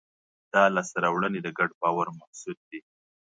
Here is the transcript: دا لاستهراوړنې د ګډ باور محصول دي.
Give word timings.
دا 0.53 0.63
لاستهراوړنې 0.75 1.39
د 1.43 1.47
ګډ 1.57 1.71
باور 1.81 2.07
محصول 2.19 2.57
دي. 2.69 2.79